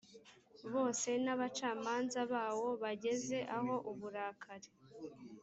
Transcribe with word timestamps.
bose 0.73 1.09
n 1.23 1.27
abacamanza 1.33 2.19
bawo 2.33 2.67
bageze 2.83 3.37
aho 3.57 3.73
uburakari 3.91 4.69